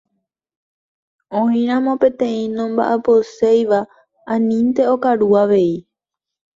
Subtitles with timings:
[1.41, 3.79] Oĩramo peteĩ nomba'aposéiva
[4.39, 5.71] anínte okaru avei.